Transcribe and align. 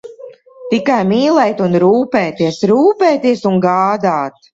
Tikai 0.73 1.01
mīlēt 1.09 1.61
un 1.65 1.75
rūpēties, 1.83 2.57
rūpēties 2.71 3.45
un 3.51 3.61
gādāt. 3.67 4.41